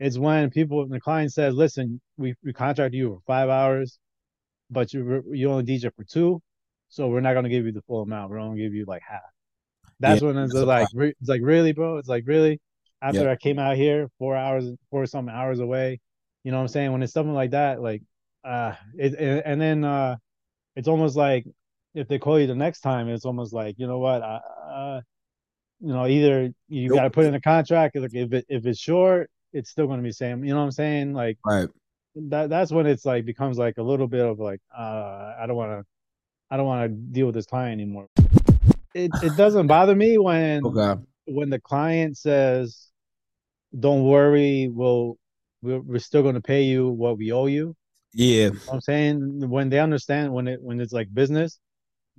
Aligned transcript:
It's 0.00 0.18
when 0.18 0.50
people, 0.50 0.88
the 0.88 0.98
client 0.98 1.32
says, 1.32 1.54
listen, 1.54 2.00
we, 2.16 2.34
we 2.42 2.52
contract 2.54 2.94
you 2.94 3.10
for 3.10 3.20
five 3.26 3.50
hours, 3.50 3.98
but 4.70 4.92
you 4.94 5.22
you 5.30 5.50
only 5.50 5.64
DJ 5.64 5.94
for 5.94 6.04
two, 6.04 6.40
so 6.88 7.08
we're 7.08 7.20
not 7.20 7.34
going 7.34 7.44
to 7.44 7.50
give 7.50 7.66
you 7.66 7.72
the 7.72 7.82
full 7.82 8.02
amount. 8.02 8.30
We're 8.30 8.38
only 8.38 8.48
going 8.48 8.58
to 8.58 8.64
give 8.64 8.74
you 8.74 8.84
like 8.86 9.02
half. 9.06 9.20
That's 10.00 10.22
yeah, 10.22 10.28
when 10.28 10.38
it's 10.38 10.54
like, 10.54 10.88
re- 10.94 11.14
it's 11.20 11.28
like, 11.28 11.42
really, 11.44 11.72
bro? 11.72 11.98
It's 11.98 12.08
like, 12.08 12.24
really? 12.26 12.60
After 13.02 13.28
I 13.28 13.36
came 13.36 13.58
out 13.58 13.76
here, 13.76 14.08
four 14.18 14.36
hours, 14.36 14.70
four 14.90 15.04
some 15.06 15.28
hours 15.28 15.60
away, 15.60 16.00
you 16.44 16.50
know 16.50 16.56
what 16.56 16.62
I'm 16.62 16.68
saying? 16.68 16.92
When 16.92 17.02
it's 17.02 17.12
something 17.12 17.34
like 17.34 17.50
that, 17.50 17.82
like, 17.82 18.02
uh, 18.42 18.74
it, 18.96 19.14
it 19.14 19.42
and 19.44 19.60
then, 19.60 19.84
uh, 19.84 20.16
it's 20.76 20.88
almost 20.88 21.16
like 21.16 21.44
if 21.94 22.08
they 22.08 22.18
call 22.18 22.40
you 22.40 22.46
the 22.46 22.54
next 22.54 22.80
time, 22.80 23.08
it's 23.08 23.24
almost 23.24 23.52
like, 23.52 23.74
you 23.78 23.86
know 23.86 23.98
what, 23.98 24.22
I, 24.22 24.40
uh, 24.70 25.00
you 25.80 25.92
know, 25.92 26.06
either 26.06 26.50
you 26.68 26.88
nope. 26.88 26.96
got 26.96 27.02
to 27.04 27.10
put 27.10 27.26
in 27.26 27.34
a 27.34 27.40
contract. 27.40 27.96
Like 27.96 28.14
if 28.14 28.32
it, 28.32 28.46
if 28.48 28.66
it's 28.66 28.78
short, 28.78 29.30
it's 29.52 29.70
still 29.70 29.86
going 29.86 29.98
to 29.98 30.04
be 30.04 30.12
same. 30.12 30.44
You 30.44 30.52
know 30.52 30.60
what 30.60 30.66
I'm 30.66 30.70
saying? 30.72 31.12
Like, 31.14 31.38
right. 31.44 31.68
That 32.16 32.50
that's 32.50 32.72
when 32.72 32.86
it's 32.86 33.04
like 33.04 33.24
becomes 33.24 33.56
like 33.56 33.78
a 33.78 33.82
little 33.82 34.08
bit 34.08 34.24
of 34.24 34.40
like, 34.40 34.60
uh, 34.76 35.34
I 35.38 35.44
don't 35.46 35.56
want 35.56 35.80
to, 35.80 35.86
I 36.50 36.56
don't 36.56 36.66
want 36.66 36.90
to 36.90 36.96
deal 36.96 37.26
with 37.26 37.36
this 37.36 37.46
client 37.46 37.80
anymore. 37.80 38.08
It 38.94 39.12
it 39.22 39.36
doesn't 39.36 39.66
bother 39.68 39.94
me 39.94 40.18
when 40.18 40.66
okay. 40.66 41.00
when 41.26 41.50
the 41.50 41.60
client 41.60 42.18
says, 42.18 42.88
"Don't 43.78 44.02
worry, 44.02 44.68
we'll 44.68 45.18
we're, 45.62 45.78
we're 45.78 45.98
still 46.00 46.22
going 46.22 46.34
to 46.34 46.40
pay 46.40 46.64
you 46.64 46.88
what 46.88 47.16
we 47.16 47.30
owe 47.30 47.46
you." 47.46 47.76
Yeah, 48.12 48.46
you 48.46 48.50
know 48.54 48.72
I'm 48.72 48.80
saying 48.80 49.48
when 49.48 49.68
they 49.68 49.78
understand 49.78 50.32
when 50.32 50.48
it 50.48 50.60
when 50.60 50.80
it's 50.80 50.92
like 50.92 51.14
business, 51.14 51.60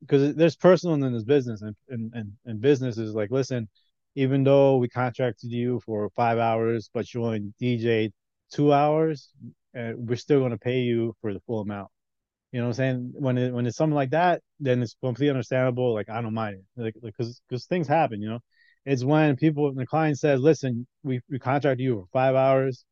because 0.00 0.34
there's 0.34 0.56
personal 0.56 0.94
and 0.94 1.02
then 1.02 1.12
there's 1.12 1.24
business, 1.24 1.60
and 1.60 1.76
and 1.90 2.10
and, 2.14 2.32
and 2.46 2.58
business 2.58 2.96
is 2.96 3.14
like, 3.14 3.30
listen, 3.30 3.68
even 4.14 4.44
though 4.44 4.76
we 4.76 4.88
contracted 4.88 5.50
you 5.50 5.80
for 5.84 6.10
five 6.10 6.38
hours, 6.38 6.90
but 6.92 7.12
you 7.12 7.24
only 7.24 7.52
DJ 7.60 8.10
two 8.52 8.72
hours, 8.72 9.30
uh, 9.78 9.92
we're 9.96 10.16
still 10.16 10.40
going 10.40 10.52
to 10.52 10.58
pay 10.58 10.80
you 10.80 11.14
for 11.20 11.32
the 11.32 11.40
full 11.46 11.60
amount. 11.60 11.88
You 12.52 12.60
know 12.60 12.66
what 12.66 12.70
I'm 12.70 12.74
saying? 12.74 13.12
When 13.14 13.36
it, 13.36 13.52
when 13.52 13.66
it's 13.66 13.76
something 13.76 13.96
like 13.96 14.10
that, 14.10 14.40
then 14.60 14.80
it's 14.80 14.94
completely 15.02 15.30
understandable. 15.30 15.92
Like 15.92 16.08
I 16.08 16.22
don't 16.22 16.34
mind 16.34 16.58
it, 16.76 16.82
like 16.82 16.94
because 17.02 17.40
because 17.48 17.66
things 17.66 17.88
happen. 17.88 18.22
You 18.22 18.30
know, 18.30 18.38
it's 18.86 19.02
when 19.02 19.34
people 19.34 19.74
the 19.74 19.86
client 19.86 20.20
says, 20.20 20.40
"Listen, 20.40 20.86
we 21.02 21.20
we 21.28 21.40
contracted 21.40 21.82
you 21.82 22.02
for 22.02 22.06
five 22.12 22.36
hours, 22.36 22.84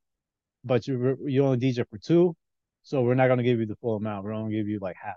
but 0.65 0.89
you 0.89 1.17
you 1.27 1.45
only 1.45 1.59
DJ 1.59 1.89
for 1.89 1.99
two, 1.99 2.35
so 2.83 3.03
we're 3.03 3.15
not 3.15 3.29
going 3.29 3.39
to 3.39 3.45
give 3.45 3.61
you 3.61 3.67
the 3.67 3.77
full 3.77 3.95
amount. 3.95 4.25
We're 4.25 4.33
only 4.33 4.51
going 4.51 4.53
to 4.53 4.59
give 4.59 4.69
you 4.69 4.79
like 4.81 4.97
half." 5.01 5.15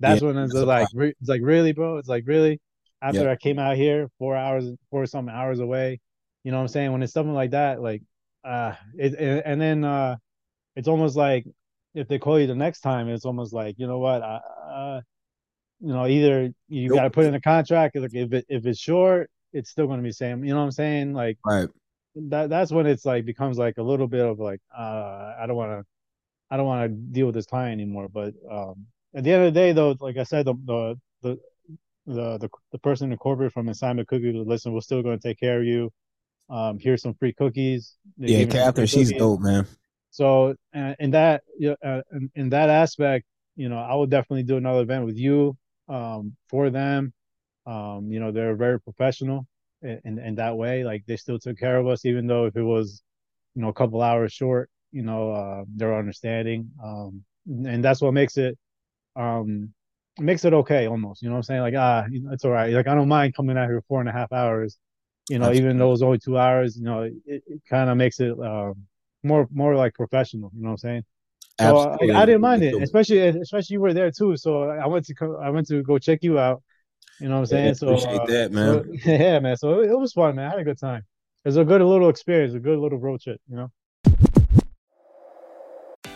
That's 0.00 0.22
yeah, 0.22 0.28
when 0.28 0.38
it's 0.38 0.54
like 0.54 0.88
it's 0.94 1.28
like 1.28 1.42
really, 1.42 1.72
bro. 1.72 1.98
It's 1.98 2.08
like 2.08 2.24
really 2.26 2.60
after 3.02 3.20
yep. 3.20 3.28
I 3.28 3.36
came 3.36 3.58
out 3.58 3.76
here, 3.76 4.08
four 4.18 4.36
hours, 4.36 4.66
four 4.90 5.06
some 5.06 5.28
hours 5.28 5.60
away. 5.60 6.00
You 6.44 6.50
know 6.50 6.58
what 6.58 6.62
I'm 6.62 6.68
saying? 6.68 6.92
When 6.92 7.02
it's 7.02 7.12
something 7.12 7.34
like 7.34 7.50
that, 7.52 7.82
like, 7.82 8.02
uh, 8.44 8.74
it, 8.96 9.14
it 9.14 9.42
and 9.44 9.60
then 9.60 9.84
uh, 9.84 10.16
it's 10.76 10.88
almost 10.88 11.16
like 11.16 11.44
if 11.94 12.08
they 12.08 12.18
call 12.18 12.38
you 12.38 12.46
the 12.46 12.54
next 12.54 12.80
time, 12.80 13.08
it's 13.08 13.24
almost 13.24 13.52
like 13.52 13.76
you 13.78 13.86
know 13.86 13.98
what, 13.98 14.22
uh, 14.22 15.00
you 15.80 15.92
know, 15.92 16.06
either 16.06 16.52
you 16.68 16.88
nope. 16.88 16.96
got 16.96 17.02
to 17.04 17.10
put 17.10 17.26
in 17.26 17.34
a 17.34 17.40
contract. 17.40 17.96
Like 17.96 18.14
if 18.14 18.32
it 18.32 18.46
if 18.48 18.66
it's 18.66 18.80
short, 18.80 19.30
it's 19.52 19.70
still 19.70 19.86
going 19.86 19.98
to 19.98 20.04
be 20.04 20.12
same. 20.12 20.44
You 20.44 20.52
know 20.52 20.60
what 20.60 20.66
I'm 20.66 20.72
saying? 20.72 21.14
Like, 21.14 21.38
right. 21.44 21.68
That 22.16 22.50
that's 22.50 22.72
when 22.72 22.86
it's 22.86 23.04
like 23.04 23.24
becomes 23.24 23.58
like 23.58 23.78
a 23.78 23.82
little 23.82 24.08
bit 24.08 24.24
of 24.24 24.40
like, 24.40 24.60
uh, 24.76 25.34
I 25.38 25.44
don't 25.46 25.56
want 25.56 25.72
to, 25.72 25.86
I 26.50 26.56
don't 26.56 26.66
want 26.66 26.82
to 26.82 26.88
deal 26.88 27.26
with 27.26 27.34
this 27.34 27.46
client 27.46 27.80
anymore. 27.80 28.08
But 28.08 28.34
um, 28.50 28.86
at 29.14 29.24
the 29.24 29.32
end 29.32 29.46
of 29.46 29.54
the 29.54 29.60
day, 29.60 29.72
though, 29.72 29.96
like 30.00 30.16
I 30.16 30.24
said, 30.24 30.46
the 30.46 30.54
the 30.64 30.98
the 31.22 31.38
the 32.08 32.38
the, 32.38 32.48
the 32.72 32.78
person 32.78 33.12
in 33.12 33.18
corporate 33.18 33.52
from 33.52 33.68
Insomnia 33.68 34.04
Cookie 34.04 34.32
listen, 34.32 34.72
we're 34.72 34.80
still 34.80 35.02
going 35.02 35.18
to 35.18 35.28
take 35.28 35.38
care 35.38 35.60
of 35.60 35.64
you. 35.64 35.92
Um, 36.50 36.78
here's 36.80 37.02
some 37.02 37.14
free 37.14 37.34
cookies. 37.34 37.94
They 38.16 38.44
yeah, 38.44 38.46
Catherine, 38.46 38.86
she's 38.86 39.08
cookies. 39.08 39.20
dope, 39.20 39.40
man. 39.40 39.66
So 40.10 40.54
uh, 40.74 40.94
in 40.98 41.10
that 41.10 41.42
uh, 41.84 42.00
in, 42.12 42.30
in, 42.34 42.48
that 42.48 42.70
aspect, 42.70 43.26
you 43.54 43.68
know, 43.68 43.78
I 43.78 43.94
would 43.94 44.10
definitely 44.10 44.44
do 44.44 44.56
another 44.56 44.80
event 44.80 45.04
with 45.04 45.18
you 45.18 45.56
um, 45.88 46.34
for 46.48 46.70
them. 46.70 47.12
Um, 47.66 48.10
you 48.10 48.18
know, 48.18 48.32
they're 48.32 48.56
very 48.56 48.80
professional 48.80 49.46
in, 49.82 50.18
in 50.18 50.34
that 50.36 50.56
way. 50.56 50.84
Like 50.84 51.04
they 51.06 51.16
still 51.16 51.38
took 51.38 51.58
care 51.58 51.76
of 51.76 51.86
us, 51.86 52.06
even 52.06 52.26
though 52.26 52.46
if 52.46 52.56
it 52.56 52.62
was, 52.62 53.02
you 53.54 53.60
know, 53.60 53.68
a 53.68 53.74
couple 53.74 54.02
hours 54.02 54.32
short. 54.32 54.70
You 54.90 55.02
know, 55.02 55.32
uh, 55.32 55.64
they're 55.76 55.98
understanding, 55.98 56.70
um, 56.82 57.22
and 57.46 57.84
that's 57.84 58.00
what 58.00 58.14
makes 58.14 58.38
it 58.38 58.56
um, 59.16 59.74
makes 60.18 60.44
it 60.44 60.52
okay 60.52 60.86
almost. 60.86 61.22
You 61.22 61.28
know 61.28 61.34
what 61.34 61.38
I'm 61.38 61.42
saying? 61.44 61.60
Like, 61.60 61.74
ah, 61.76 62.04
it's 62.32 62.44
all 62.44 62.50
right. 62.50 62.72
Like, 62.72 62.88
I 62.88 62.94
don't 62.94 63.08
mind 63.08 63.34
coming 63.34 63.56
out 63.56 63.68
here 63.68 63.82
four 63.88 64.00
and 64.00 64.08
a 64.08 64.12
half 64.12 64.32
hours, 64.32 64.78
you 65.28 65.38
know, 65.38 65.46
That's 65.46 65.58
even 65.58 65.78
though 65.78 65.92
it's 65.92 66.02
only 66.02 66.18
two 66.18 66.38
hours, 66.38 66.76
you 66.76 66.84
know, 66.84 67.02
it, 67.02 67.14
it 67.26 67.62
kind 67.68 67.90
of 67.90 67.96
makes 67.96 68.20
it 68.20 68.38
um, 68.38 68.74
more, 69.22 69.48
more 69.52 69.74
like 69.74 69.94
professional. 69.94 70.50
You 70.54 70.62
know 70.62 70.68
what 70.68 70.72
I'm 70.72 70.78
saying? 70.78 71.04
So 71.60 71.76
I, 71.76 72.22
I, 72.22 72.24
didn't 72.24 72.40
mind 72.40 72.62
it, 72.62 72.80
especially, 72.80 73.18
especially 73.18 73.74
you 73.74 73.80
were 73.80 73.92
there 73.92 74.12
too. 74.12 74.36
So 74.36 74.64
I 74.70 74.86
went 74.86 75.06
to, 75.06 75.14
co- 75.14 75.40
I 75.42 75.50
went 75.50 75.66
to 75.68 75.82
go 75.82 75.98
check 75.98 76.20
you 76.22 76.38
out. 76.38 76.62
You 77.18 77.28
know 77.28 77.34
what 77.34 77.40
I'm 77.40 77.46
saying? 77.46 77.66
Yeah, 77.66 77.72
so 77.72 77.86
appreciate 77.88 78.20
uh, 78.20 78.26
that, 78.26 78.52
man. 78.52 78.84
So, 79.02 79.10
yeah, 79.10 79.38
man. 79.40 79.56
So 79.56 79.80
it, 79.80 79.90
it 79.90 79.98
was 79.98 80.12
fun, 80.12 80.36
man. 80.36 80.46
I 80.46 80.50
had 80.50 80.60
a 80.60 80.64
good 80.64 80.78
time. 80.78 81.02
It 81.44 81.48
was 81.48 81.56
a 81.56 81.64
good 81.64 81.82
little 81.82 82.08
experience, 82.08 82.54
a 82.54 82.60
good 82.60 82.78
little 82.78 82.98
road 82.98 83.20
trip, 83.20 83.40
you 83.48 83.56
know? 83.56 83.72